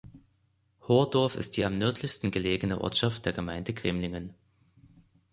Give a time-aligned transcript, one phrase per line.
[0.87, 4.33] Hordorf ist die am nördlichsten gelegene Ortschaft der Gemeinde Cremlingen.